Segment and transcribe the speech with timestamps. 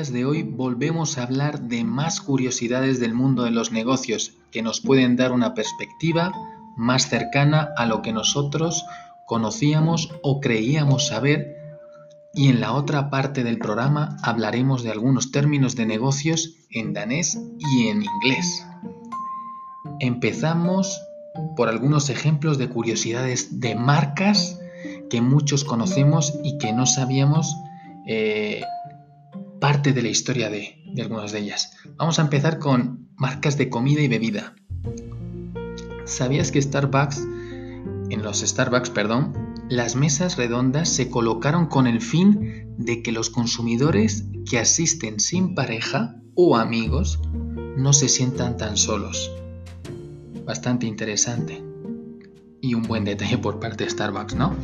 [0.00, 4.62] Podcast de hoy volvemos a hablar de más curiosidades del mundo de los negocios que
[4.62, 6.32] nos pueden dar una perspectiva
[6.74, 8.86] más cercana a lo que nosotros
[9.26, 11.54] conocíamos o creíamos saber
[12.32, 17.38] y en la otra parte del programa hablaremos de algunos términos de negocios en danés
[17.58, 18.66] y en inglés.
[19.98, 20.98] Empezamos
[21.56, 24.58] por algunos ejemplos de curiosidades de marcas
[25.10, 27.54] que muchos conocemos y que no sabíamos
[28.06, 28.62] eh,
[29.60, 31.76] parte de la historia de, algunas de ellas.
[31.96, 34.54] Vamos a empezar con marcas de comida y bebida.
[36.06, 37.18] ¿Sabías que Starbucks,
[38.10, 39.32] en los Starbucks, perdón,
[39.68, 45.54] las mesas redondas se colocaron con el fin de que los consumidores que asisten sin
[45.54, 47.20] pareja o amigos
[47.76, 49.30] no se sientan tan solos?
[50.44, 51.62] Bastante interesante.
[52.62, 54.54] Y un buen detalle por parte de Starbucks, ¿no?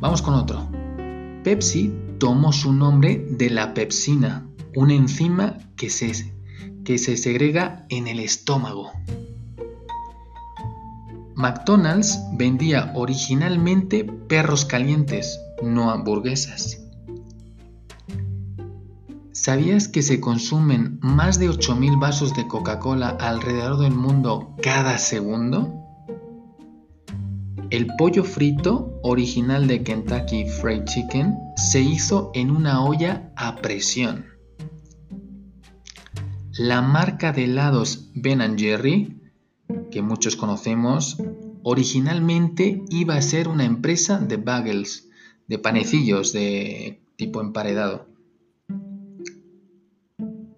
[0.00, 0.68] Vamos con otro.
[1.44, 6.32] Pepsi tomó su nombre de la pepsina, una enzima que se,
[6.84, 8.92] que se segrega en el estómago.
[11.34, 16.80] McDonald's vendía originalmente perros calientes, no hamburguesas.
[19.32, 25.83] ¿Sabías que se consumen más de 8.000 vasos de Coca-Cola alrededor del mundo cada segundo?
[27.70, 34.26] El pollo frito, original de Kentucky Fried Chicken, se hizo en una olla a presión.
[36.52, 39.20] La marca de helados Ben Jerry,
[39.90, 41.16] que muchos conocemos,
[41.62, 45.08] originalmente iba a ser una empresa de bagels,
[45.48, 48.06] de panecillos de tipo emparedado.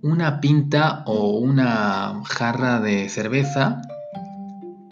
[0.03, 3.81] Una pinta o una jarra de cerveza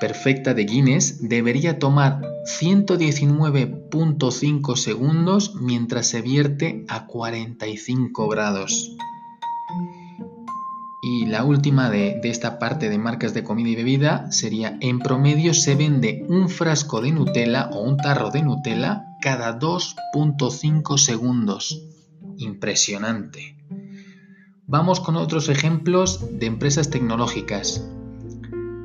[0.04, 2.20] perfecta de Guinness debería tomar
[2.60, 8.94] 119.5 segundos mientras se vierte a 45 grados.
[11.02, 14.98] Y la última de, de, esta parte de marcas de comida y bebida sería, en
[14.98, 21.80] promedio se vende un frasco de Nutella o un tarro de Nutella cada 2.5 segundos.
[22.36, 23.56] Impresionante.
[24.66, 27.82] Vamos con otros ejemplos de empresas tecnológicas.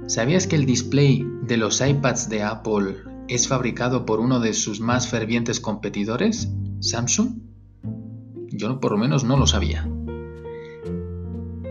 [0.10, 2.96] ¿Sabías que el display de los iPads de Apple
[3.28, 7.44] es fabricado por uno de sus más fervientes competidores, Samsung?
[8.48, 9.88] Yo por lo menos no lo sabía.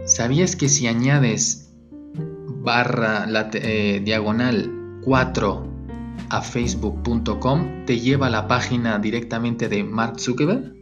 [0.05, 1.75] ¿Sabías que si añades
[2.63, 5.67] barra eh, diagonal 4
[6.29, 10.77] a facebook.com te lleva a la página directamente de Mark Zuckerberg?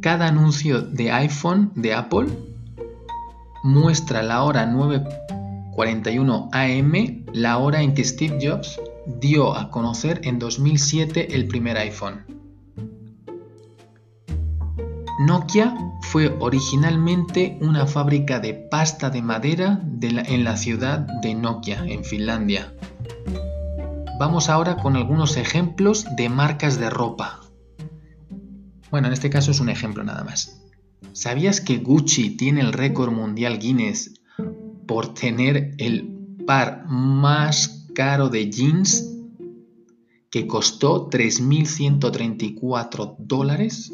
[0.00, 2.51] Cada anuncio de iPhone de Apple
[3.62, 10.38] muestra la hora 9.41 am, la hora en que Steve Jobs dio a conocer en
[10.38, 12.24] 2007 el primer iPhone.
[15.20, 22.04] Nokia fue originalmente una fábrica de pasta de madera en la ciudad de Nokia, en
[22.04, 22.74] Finlandia.
[24.18, 27.40] Vamos ahora con algunos ejemplos de marcas de ropa.
[28.90, 30.61] Bueno, en este caso es un ejemplo nada más.
[31.12, 34.20] ¿Sabías que Gucci tiene el récord mundial Guinness
[34.86, 36.08] por tener el
[36.46, 39.08] par más caro de jeans
[40.30, 43.92] que costó 3.134 dólares?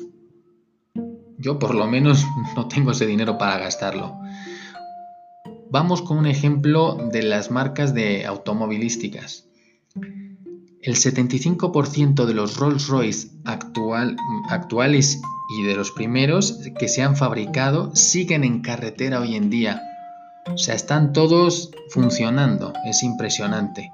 [1.39, 2.27] Yo por lo menos
[2.57, 4.19] no tengo ese dinero para gastarlo.
[5.71, 9.47] Vamos con un ejemplo de las marcas de automovilísticas.
[10.81, 14.17] El 75% de los Rolls Royce actual,
[14.49, 19.83] actuales y de los primeros que se han fabricado siguen en carretera hoy en día.
[20.53, 22.73] O sea, están todos funcionando.
[22.85, 23.91] Es impresionante.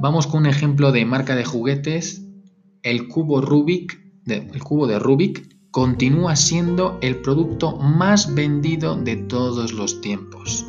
[0.00, 2.22] Vamos con un ejemplo de marca de juguetes.
[2.82, 9.72] El cubo Rubik, el cubo de Rubik continúa siendo el producto más vendido de todos
[9.72, 10.64] los tiempos.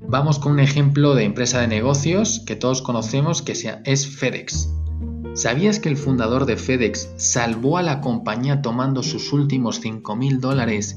[0.00, 3.52] Vamos con un ejemplo de empresa de negocios que todos conocemos que
[3.84, 4.70] es FedEx.
[5.34, 10.40] ¿Sabías que el fundador de FedEx salvó a la compañía tomando sus últimos 5 mil
[10.40, 10.96] dólares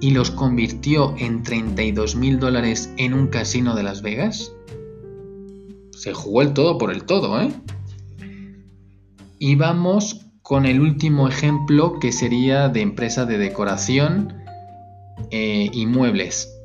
[0.00, 4.52] y los convirtió en 32 mil dólares en un casino de Las Vegas?
[5.90, 7.52] Se jugó el todo por el todo, ¿eh?
[9.40, 14.32] Y vamos con el último ejemplo que sería de empresa de decoración
[15.32, 16.56] eh, y muebles.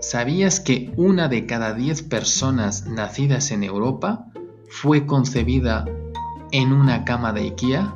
[0.00, 4.26] ¿Sabías que una de cada 10 personas nacidas en Europa
[4.68, 5.86] fue concebida
[6.52, 7.94] en una cama de IKEA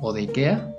[0.00, 0.69] o de IKEA?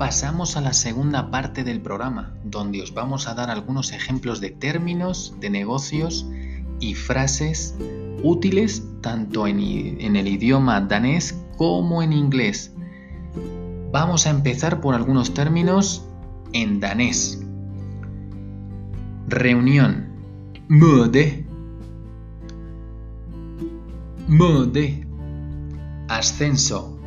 [0.00, 4.48] Pasamos a la segunda parte del programa, donde os vamos a dar algunos ejemplos de
[4.48, 6.26] términos, de negocios
[6.80, 7.76] y frases
[8.22, 12.72] útiles tanto en, el idioma danés como en inglés.
[13.92, 16.02] Vamos a empezar por algunos términos
[16.54, 17.44] en danés.
[19.28, 20.06] Reunión.
[20.68, 21.44] Mode.
[24.28, 25.06] Mode.
[26.08, 26.98] Ascenso.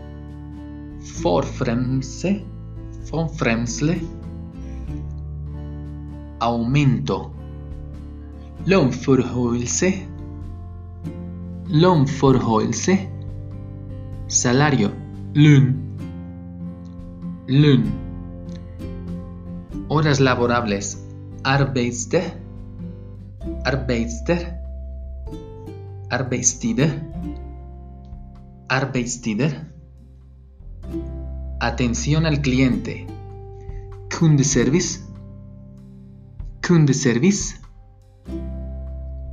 [1.00, 2.53] Forfremse
[3.38, 4.02] Fremsle
[6.40, 7.34] aumento.
[8.66, 10.08] Lomforhoelse
[11.68, 13.10] Lomforhoelse
[14.28, 14.92] salario
[15.34, 15.98] Lun
[17.48, 17.84] Lun
[19.90, 21.06] horas laborables
[21.44, 22.22] Arbeitste
[23.66, 24.62] Arbeitster
[26.10, 27.02] Arbeitstider
[28.70, 29.73] Arbeitstider
[31.64, 33.08] Atención al cliente.
[34.20, 35.00] Kundeservice.
[36.62, 37.56] Kundeservice.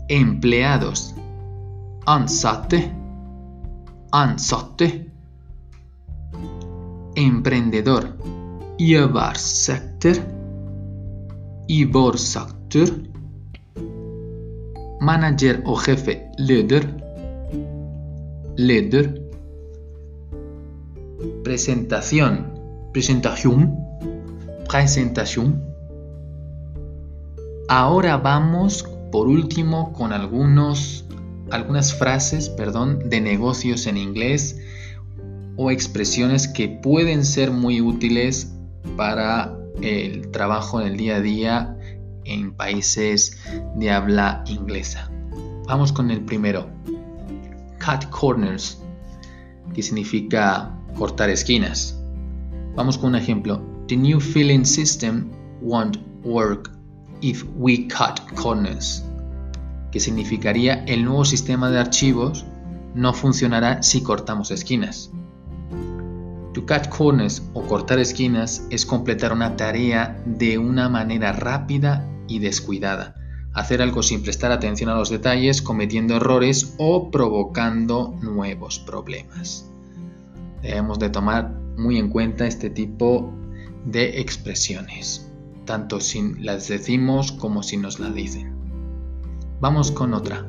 [0.07, 1.13] Empleados.
[2.07, 2.93] Ansatte.
[4.13, 5.11] Ansatte.
[7.17, 8.17] Emprendedor.
[8.79, 10.15] Ivärsektor.
[11.67, 12.91] Ivärsektor.
[15.01, 16.31] Manager o jefe.
[16.39, 16.85] Leder.
[18.57, 19.20] Leder
[21.45, 22.53] presentación,
[22.93, 23.79] presentación,
[24.69, 25.65] presentación.
[27.69, 31.05] Ahora vamos por último con algunos,
[31.51, 34.59] algunas frases perdón, de negocios en inglés
[35.57, 38.55] o expresiones que pueden ser muy útiles
[38.97, 41.77] para el trabajo en el día a día
[42.25, 43.39] en países
[43.77, 45.11] de habla inglesa.
[45.67, 46.69] Vamos con el primero.
[47.85, 48.79] Cut corners,
[49.75, 52.01] que significa cortar esquinas.
[52.75, 53.63] Vamos con un ejemplo.
[53.89, 55.31] The new filing system
[55.61, 56.71] won't work
[57.21, 59.05] if we cut corners,
[59.91, 62.47] que significaría el nuevo sistema de archivos
[62.95, 65.11] no funcionará si cortamos esquinas.
[66.55, 72.39] To cut corners o cortar esquinas es completar una tarea de una manera rápida y
[72.39, 73.15] descuidada.
[73.53, 79.71] Hacer algo sin prestar atención a los detalles, cometiendo errores o provocando nuevos problemas
[80.63, 83.33] debemos de tomar muy en cuenta este tipo
[83.85, 85.31] de expresiones,
[85.65, 88.55] tanto si las decimos como si nos las dicen.
[89.61, 90.47] Vamos con otra.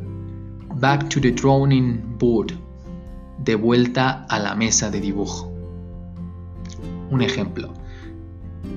[0.76, 2.54] Back to the drawing board.
[3.44, 5.52] De vuelta a la mesa de dibujo.
[7.10, 7.74] Un ejemplo.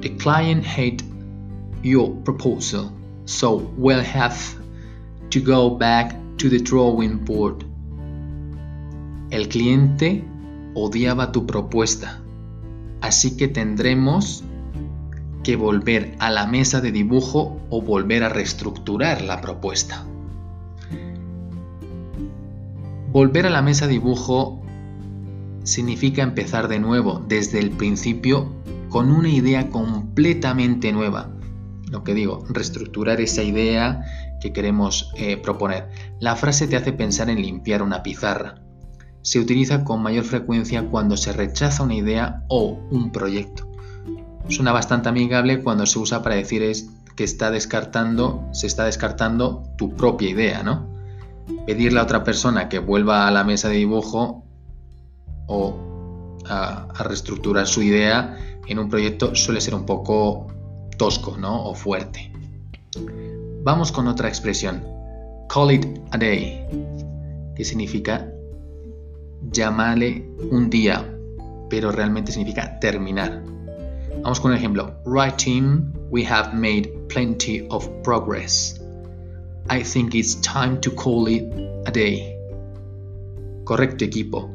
[0.01, 1.05] The client hate
[1.83, 2.91] your proposal,
[3.27, 4.37] so we'll have
[5.31, 7.65] to go back to the drawing board.
[9.31, 10.25] El cliente
[10.75, 12.21] odiaba tu propuesta,
[13.01, 14.45] así que tendremos
[15.43, 20.05] que volver a la mesa de dibujo o volver a reestructurar la propuesta.
[23.13, 24.61] Volver a la mesa de dibujo
[25.63, 28.53] significa empezar de nuevo, desde el principio,
[28.89, 31.31] con una idea completamente nueva.
[31.91, 34.03] Lo que digo, reestructurar esa idea
[34.41, 35.89] que queremos eh, proponer.
[36.21, 38.64] La frase te hace pensar en limpiar una pizarra.
[39.25, 43.67] Se utiliza con mayor frecuencia cuando se rechaza una idea o un proyecto.
[44.51, 49.63] Suena bastante amigable cuando se usa para decir es que está descartando, se está descartando
[49.79, 50.91] tu propia idea, ¿no?
[51.67, 54.45] Pedirle a otra persona que vuelva a la mesa de dibujo
[55.47, 60.49] o a, reestructurar su idea en un proyecto suele ser un poco
[60.99, 61.65] tosco, ¿no?
[61.65, 62.31] O fuerte.
[63.63, 64.85] Vamos con otra expresión.
[65.49, 66.67] Call it a day,
[67.57, 68.34] que significa
[69.51, 71.17] llámale un día,
[71.71, 73.43] pero realmente significa terminar.
[74.23, 74.95] Vamos con un ejemplo.
[75.05, 78.81] Writing, we have made plenty of progress.
[79.69, 81.45] I think it's time to call it
[81.87, 82.37] a day.
[83.65, 84.51] Correcto equipo.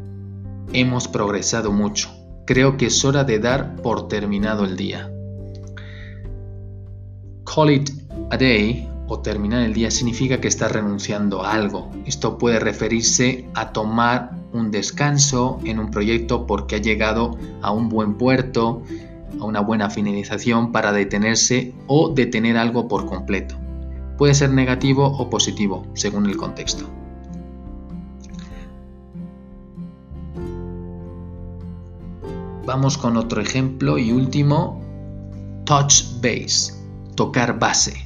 [0.71, 2.09] Hemos progresado mucho.
[2.45, 5.11] Creo que es hora de dar por terminado el día.
[7.43, 7.89] Call it
[8.31, 11.91] a day o terminar el día significa que estás renunciando a algo.
[12.05, 17.89] Esto puede referirse a tomar un descanso en un proyecto porque ha llegado a un
[17.89, 18.83] buen puerto,
[19.39, 23.55] a una buena finalización para detenerse o detener algo por completo.
[24.17, 26.85] Puede ser negativo o positivo, según el contexto.
[32.65, 34.81] Vamos con otro ejemplo y último,
[35.65, 36.73] touch base,
[37.15, 38.05] tocar base.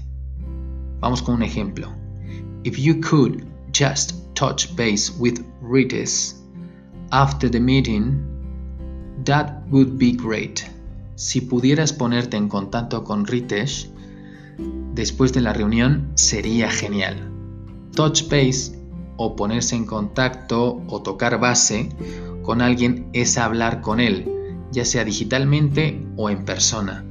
[0.99, 1.89] Vamos con un ejemplo.
[2.63, 6.43] If you could just touch base with Rites
[7.11, 8.25] after the meeting,
[9.25, 10.63] that would be great.
[11.15, 13.87] Si pudieras ponerte en contacto con Ritesh
[14.93, 17.29] después de la reunión, sería genial.
[17.95, 18.79] Touch base
[19.17, 21.89] o ponerse en contacto o tocar base
[22.41, 24.27] con alguien es hablar con él,
[24.71, 27.05] ya sea digitalmente o en persona.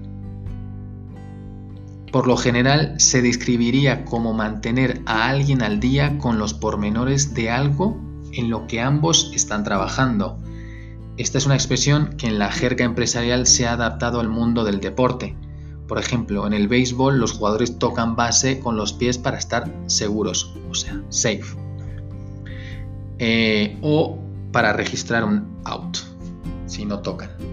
[2.13, 7.51] Por lo general se describiría como mantener a alguien al día con los pormenores de
[7.51, 7.99] algo
[8.33, 10.39] en lo que ambos están trabajando,
[11.17, 14.81] esta es una expresión que en la jerga empresarial se ha adaptado al mundo del
[14.81, 15.37] deporte.
[15.87, 20.55] Por ejemplo, en el béisbol los jugadores tocan base con los pies para estar seguros,
[20.71, 21.57] o sea, safe.
[23.19, 24.19] Eh, o
[24.53, 25.99] para registrar un out,
[26.67, 27.52] si no tocan.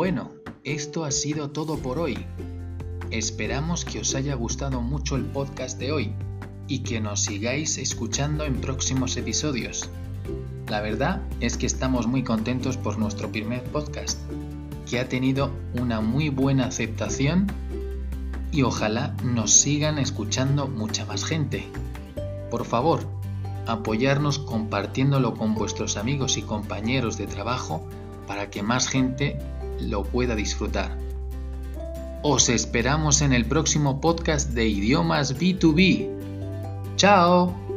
[0.00, 0.30] Bueno,
[0.64, 2.24] esto ha sido todo por hoy.
[3.10, 6.14] Esperamos que os haya gustado mucho el podcast de hoy
[6.66, 9.90] y que nos sigáis escuchando en próximos episodios.
[10.68, 14.18] La verdad es que estamos muy contentos por nuestro primer podcast,
[14.88, 17.46] que ha tenido una muy buena aceptación
[18.52, 21.66] y ojalá nos sigan escuchando mucha más gente.
[22.50, 23.00] Por favor,
[23.66, 27.86] apoyarnos compartiéndolo con vuestros amigos y compañeros de trabajo
[28.30, 29.36] para que más gente
[29.80, 30.96] lo pueda disfrutar.
[32.22, 36.94] Os esperamos en el próximo podcast de idiomas B2B.
[36.94, 37.69] ¡Chao!